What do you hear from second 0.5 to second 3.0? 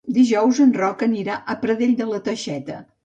en Roc anirà a Pradell de la Teixeta.